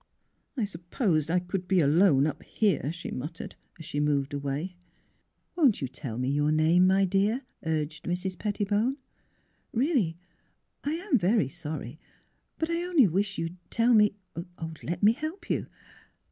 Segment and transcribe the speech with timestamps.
[0.57, 4.75] "I supposed I could be alone— up here," she muttered, as she moved away.
[5.17, 8.35] *' Won't you tell me your name, my dear?" urged Mrs.
[8.39, 8.97] Pettibone."
[9.75, 10.15] Eeally,
[10.83, 11.99] I am very sorry—
[12.57, 14.15] but I only wish you'd tell me—
[14.83, 15.67] let me— help you.